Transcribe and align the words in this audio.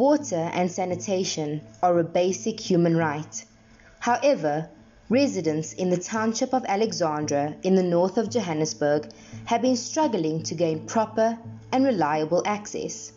Water 0.00 0.50
and 0.54 0.72
sanitation 0.72 1.60
are 1.82 1.98
a 1.98 2.04
basic 2.04 2.58
human 2.58 2.96
right. 2.96 3.44
However, 3.98 4.70
residents 5.10 5.74
in 5.74 5.90
the 5.90 5.98
township 5.98 6.54
of 6.54 6.64
Alexandra 6.64 7.54
in 7.62 7.74
the 7.74 7.82
north 7.82 8.16
of 8.16 8.30
Johannesburg 8.30 9.10
have 9.44 9.60
been 9.60 9.76
struggling 9.76 10.42
to 10.44 10.54
gain 10.54 10.86
proper 10.86 11.36
and 11.70 11.84
reliable 11.84 12.42
access. 12.46 13.12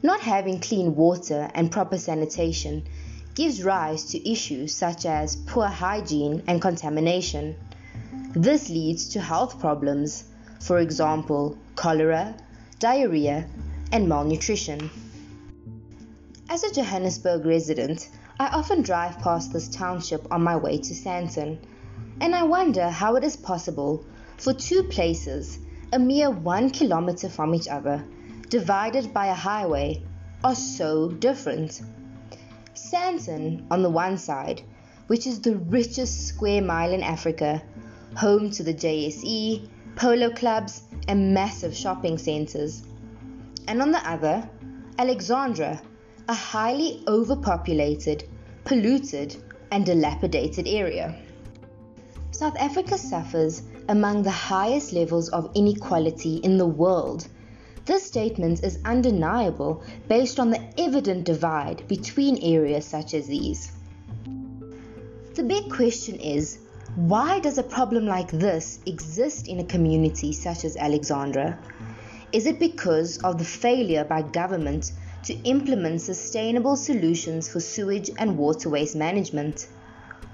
Not 0.00 0.20
having 0.20 0.60
clean 0.60 0.94
water 0.94 1.50
and 1.52 1.72
proper 1.72 1.98
sanitation 1.98 2.86
gives 3.34 3.64
rise 3.64 4.04
to 4.12 4.30
issues 4.30 4.72
such 4.72 5.04
as 5.04 5.34
poor 5.34 5.66
hygiene 5.66 6.44
and 6.46 6.62
contamination. 6.62 7.56
This 8.34 8.68
leads 8.68 9.08
to 9.14 9.20
health 9.20 9.58
problems, 9.58 10.22
for 10.60 10.78
example, 10.78 11.58
cholera, 11.74 12.36
diarrhea, 12.78 13.48
and 13.90 14.08
malnutrition. 14.08 14.90
As 16.50 16.64
a 16.64 16.72
Johannesburg 16.72 17.44
resident, 17.44 18.08
I 18.40 18.46
often 18.46 18.80
drive 18.80 19.18
past 19.18 19.52
this 19.52 19.68
township 19.68 20.32
on 20.32 20.42
my 20.42 20.56
way 20.56 20.78
to 20.78 20.94
Sandton, 20.94 21.58
and 22.22 22.34
I 22.34 22.42
wonder 22.42 22.88
how 22.88 23.16
it 23.16 23.22
is 23.22 23.36
possible 23.36 24.02
for 24.38 24.54
two 24.54 24.84
places, 24.84 25.58
a 25.92 25.98
mere 25.98 26.30
one 26.30 26.70
kilometer 26.70 27.28
from 27.28 27.54
each 27.54 27.68
other, 27.68 28.02
divided 28.48 29.12
by 29.12 29.26
a 29.26 29.34
highway, 29.34 30.02
are 30.42 30.54
so 30.54 31.10
different. 31.10 31.82
Sandton, 32.72 33.66
on 33.70 33.82
the 33.82 33.90
one 33.90 34.16
side, 34.16 34.62
which 35.08 35.26
is 35.26 35.42
the 35.42 35.56
richest 35.56 36.28
square 36.28 36.62
mile 36.62 36.94
in 36.94 37.02
Africa, 37.02 37.62
home 38.16 38.50
to 38.52 38.62
the 38.62 38.72
JSE, 38.72 39.68
polo 39.96 40.30
clubs, 40.30 40.84
and 41.08 41.34
massive 41.34 41.76
shopping 41.76 42.16
centres. 42.16 42.84
And 43.66 43.82
on 43.82 43.90
the 43.90 44.10
other, 44.10 44.48
Alexandra, 44.98 45.82
a 46.28 46.34
highly 46.34 47.02
overpopulated, 47.08 48.28
polluted, 48.64 49.34
and 49.72 49.86
dilapidated 49.86 50.68
area. 50.68 51.18
South 52.32 52.54
Africa 52.58 52.98
suffers 52.98 53.62
among 53.88 54.22
the 54.22 54.30
highest 54.30 54.92
levels 54.92 55.30
of 55.30 55.50
inequality 55.54 56.36
in 56.36 56.58
the 56.58 56.66
world. 56.66 57.26
This 57.86 58.04
statement 58.04 58.62
is 58.62 58.78
undeniable 58.84 59.82
based 60.06 60.38
on 60.38 60.50
the 60.50 60.62
evident 60.76 61.24
divide 61.24 61.88
between 61.88 62.36
areas 62.42 62.84
such 62.84 63.14
as 63.14 63.26
these. 63.26 63.72
The 65.34 65.42
big 65.42 65.70
question 65.70 66.16
is 66.16 66.58
why 66.96 67.40
does 67.40 67.56
a 67.56 67.62
problem 67.62 68.04
like 68.06 68.30
this 68.30 68.80
exist 68.84 69.48
in 69.48 69.60
a 69.60 69.64
community 69.64 70.32
such 70.32 70.66
as 70.66 70.76
Alexandra? 70.76 71.58
Is 72.32 72.44
it 72.44 72.58
because 72.58 73.16
of 73.18 73.38
the 73.38 73.44
failure 73.44 74.04
by 74.04 74.20
government 74.20 74.92
to 75.24 75.34
implement 75.42 76.00
sustainable 76.00 76.76
solutions 76.76 77.48
for 77.48 77.60
sewage 77.60 78.10
and 78.18 78.36
water 78.38 78.68
waste 78.68 78.96
management, 78.96 79.68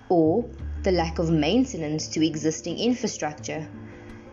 or 0.09 0.49
the 0.83 0.93
lack 0.93 1.19
of 1.19 1.31
maintenance 1.31 2.09
to 2.09 2.27
existing 2.27 2.79
infrastructure. 2.79 3.67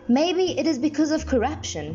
Maybe 0.08 0.58
it 0.58 0.66
is 0.66 0.78
because 0.78 1.10
of 1.10 1.26
corruption. 1.26 1.94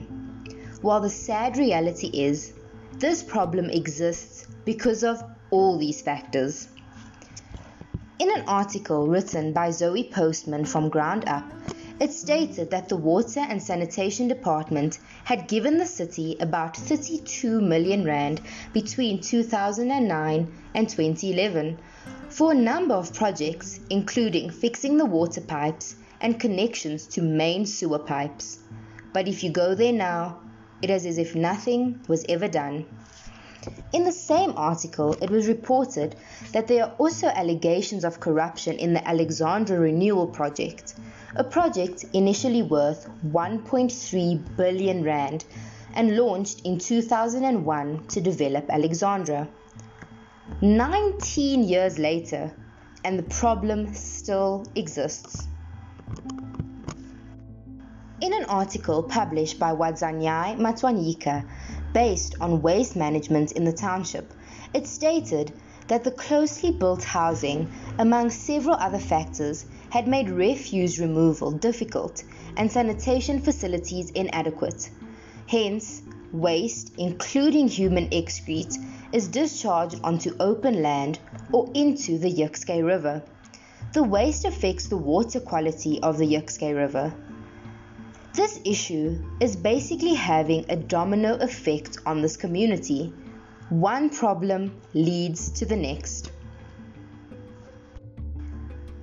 While 0.81 1.01
the 1.01 1.09
sad 1.09 1.57
reality 1.57 2.07
is, 2.07 2.53
this 2.93 3.21
problem 3.21 3.69
exists 3.69 4.47
because 4.65 5.03
of 5.03 5.23
all 5.51 5.77
these 5.77 6.01
factors. 6.01 6.67
In 8.19 8.31
an 8.35 8.43
article 8.47 9.07
written 9.07 9.53
by 9.53 9.69
Zoe 9.69 10.09
Postman 10.11 10.65
from 10.65 10.89
Ground 10.89 11.25
Up, 11.27 11.45
it 11.99 12.13
stated 12.13 12.69
that 12.69 12.89
the 12.89 12.95
Water 12.95 13.39
and 13.39 13.61
Sanitation 13.61 14.27
Department 14.27 14.99
had 15.23 15.47
given 15.47 15.77
the 15.77 15.85
city 15.85 16.37
about 16.39 16.77
32 16.77 17.59
million 17.59 18.05
rand 18.05 18.39
between 18.71 19.19
2009 19.19 20.51
and 20.75 20.89
2011 20.89 21.79
for 22.29 22.51
a 22.51 22.55
number 22.55 22.93
of 22.93 23.13
projects, 23.13 23.79
including 23.89 24.49
fixing 24.49 24.97
the 24.97 25.05
water 25.05 25.41
pipes 25.41 25.95
and 26.21 26.39
connections 26.39 27.07
to 27.07 27.21
main 27.21 27.65
sewer 27.65 27.99
pipes. 27.99 28.59
But 29.13 29.27
if 29.27 29.43
you 29.43 29.49
go 29.49 29.73
there 29.73 29.93
now, 29.93 30.39
it 30.81 30.91
is 30.91 31.05
as 31.05 31.17
if 31.17 31.35
nothing 31.35 31.99
was 32.07 32.25
ever 32.29 32.47
done. 32.47 32.85
In 33.91 34.03
the 34.03 34.11
same 34.11 34.53
article, 34.55 35.13
it 35.21 35.29
was 35.29 35.47
reported 35.47 36.15
that 36.51 36.67
there 36.67 36.85
are 36.85 36.93
also 36.99 37.27
allegations 37.27 38.03
of 38.03 38.19
corruption 38.19 38.77
in 38.77 38.93
the 38.93 39.05
Alexandra 39.07 39.79
Renewal 39.79 40.27
Project, 40.27 40.93
a 41.35 41.43
project 41.43 42.05
initially 42.13 42.61
worth 42.61 43.09
1.3 43.25 44.57
billion 44.57 45.03
rand 45.03 45.45
and 45.93 46.15
launched 46.15 46.61
in 46.65 46.77
2001 46.77 48.07
to 48.07 48.21
develop 48.21 48.69
Alexandra. 48.69 49.47
19 50.61 51.63
years 51.63 51.99
later, 51.99 52.51
and 53.03 53.19
the 53.19 53.23
problem 53.23 53.93
still 53.93 54.65
exists. 54.75 55.47
In 58.19 58.33
an 58.33 58.45
article 58.45 59.03
published 59.03 59.59
by 59.59 59.73
Wadzanyai 59.73 60.57
Matwanyika, 60.57 61.47
based 61.93 62.35
on 62.41 62.61
waste 62.61 62.95
management 62.95 63.51
in 63.51 63.63
the 63.63 63.71
township, 63.71 64.33
it 64.73 64.87
stated 64.87 65.53
that 65.87 66.03
the 66.03 66.11
closely 66.11 66.71
built 66.71 67.03
housing, 67.03 67.69
among 67.99 68.29
several 68.29 68.75
other 68.75 68.99
factors, 68.99 69.65
had 69.89 70.07
made 70.07 70.29
refuse 70.29 70.99
removal 70.99 71.51
difficult 71.51 72.23
and 72.57 72.71
sanitation 72.71 73.39
facilities 73.39 74.11
inadequate. 74.11 74.89
Hence, 75.47 76.01
waste, 76.31 76.91
including 76.97 77.67
human 77.67 78.09
excrete, 78.09 78.75
is 79.13 79.29
discharged 79.29 79.99
onto 80.03 80.35
open 80.39 80.81
land 80.81 81.19
or 81.53 81.71
into 81.73 82.17
the 82.17 82.31
Jukskei 82.31 82.85
River. 82.85 83.23
The 83.93 84.03
waste 84.03 84.43
affects 84.43 84.87
the 84.87 84.97
water 84.97 85.39
quality 85.39 86.01
of 86.03 86.17
the 86.17 86.27
Jukskei 86.27 86.75
River. 86.75 87.13
This 88.33 88.59
issue 88.65 89.23
is 89.39 89.55
basically 89.55 90.13
having 90.13 90.65
a 90.69 90.75
domino 90.75 91.35
effect 91.35 91.97
on 92.05 92.21
this 92.21 92.35
community. 92.35 93.13
One 93.69 94.09
problem 94.09 94.81
leads 94.93 95.49
to 95.51 95.65
the 95.65 95.75
next. 95.75 96.31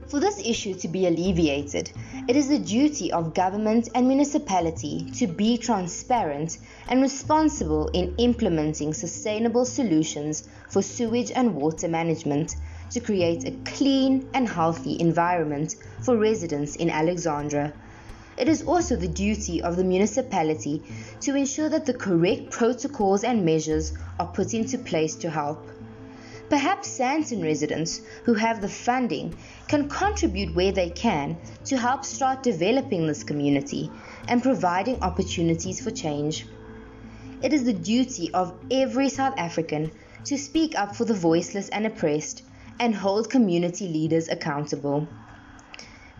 For 0.08 0.20
this 0.20 0.40
issue 0.42 0.72
to 0.76 0.88
be 0.88 1.06
alleviated, 1.06 1.92
it 2.28 2.34
is 2.34 2.48
the 2.48 2.58
duty 2.58 3.12
of 3.12 3.34
government 3.34 3.90
and 3.94 4.08
municipality 4.08 5.10
to 5.16 5.26
be 5.26 5.58
transparent 5.58 6.56
and 6.88 7.02
responsible 7.02 7.88
in 7.88 8.14
implementing 8.16 8.94
sustainable 8.94 9.66
solutions 9.66 10.48
for 10.70 10.80
sewage 10.80 11.30
and 11.32 11.54
water 11.54 11.88
management 11.88 12.56
to 12.92 13.00
create 13.00 13.44
a 13.44 13.50
clean 13.70 14.30
and 14.32 14.48
healthy 14.48 14.98
environment 14.98 15.76
for 16.00 16.16
residents 16.16 16.76
in 16.76 16.88
Alexandra. 16.88 17.74
It 18.36 18.48
is 18.48 18.62
also 18.62 18.96
the 18.96 19.08
duty 19.08 19.62
of 19.62 19.76
the 19.76 19.84
municipality 19.84 20.82
to 21.20 21.36
ensure 21.36 21.68
that 21.68 21.86
the 21.86 21.94
correct 21.94 22.50
protocols 22.50 23.22
and 23.22 23.44
measures 23.44 23.92
are 24.18 24.26
put 24.26 24.54
into 24.54 24.78
place 24.78 25.14
to 25.16 25.30
help. 25.30 25.68
Perhaps 26.48 26.98
Sandton 26.98 27.42
residents 27.42 28.00
who 28.24 28.34
have 28.34 28.60
the 28.60 28.68
funding 28.68 29.36
can 29.66 29.88
contribute 29.88 30.54
where 30.54 30.72
they 30.72 30.90
can 30.90 31.38
to 31.64 31.78
help 31.78 32.04
start 32.04 32.42
developing 32.42 33.06
this 33.06 33.24
community 33.24 33.90
and 34.28 34.42
providing 34.42 35.00
opportunities 35.00 35.80
for 35.80 35.90
change. 35.90 36.46
It 37.40 37.52
is 37.52 37.64
the 37.64 37.72
duty 37.72 38.32
of 38.34 38.52
every 38.70 39.08
South 39.08 39.34
African 39.38 39.90
to 40.24 40.36
speak 40.36 40.78
up 40.78 40.96
for 40.96 41.04
the 41.04 41.14
voiceless 41.14 41.68
and 41.68 41.86
oppressed 41.86 42.42
and 42.80 42.94
hold 42.94 43.30
community 43.30 43.88
leaders 43.88 44.28
accountable. 44.28 45.08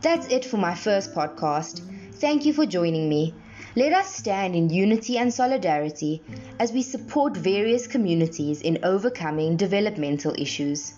That's 0.01 0.29
it 0.29 0.45
for 0.45 0.59
my 0.59 0.75
first 0.75 1.15
podcast. 1.15 1.81
Thank 2.17 2.47
you 2.47 2.53
for 2.53 2.65
joining 2.65 3.09
me. 3.09 3.35
Let 3.75 3.93
us 3.93 4.15
stand 4.15 4.55
in 4.55 4.71
unity 4.71 5.19
and 5.19 5.35
solidarity 5.35 6.23
as 6.61 6.73
we 6.73 6.81
support 6.83 7.37
various 7.37 7.89
communities 7.89 8.61
in 8.63 8.79
overcoming 8.85 9.57
developmental 9.57 10.33
issues. 10.39 10.95